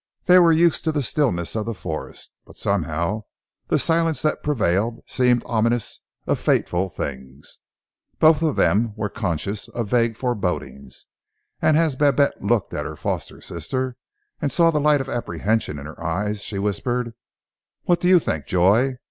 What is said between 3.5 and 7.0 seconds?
the silence that prevailed seemed ominous of fateful